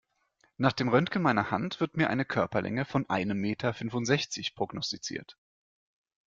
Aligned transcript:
Nach 0.57 0.73
dem 0.73 0.89
Röntgen 0.89 1.21
meiner 1.21 1.51
Hand 1.51 1.79
wird 1.79 1.95
mir 1.95 2.09
eine 2.09 2.25
Körperlänge 2.25 2.85
von 2.85 3.07
einem 3.07 3.37
Meter 3.39 3.71
fünfundsechzig 3.71 4.55
prognostiziert. 4.55 5.37